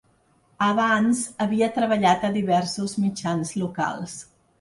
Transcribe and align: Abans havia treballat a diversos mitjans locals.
Abans 0.67 1.19
havia 1.45 1.67
treballat 1.75 2.25
a 2.29 2.31
diversos 2.37 2.97
mitjans 3.05 3.53
locals. 3.65 4.17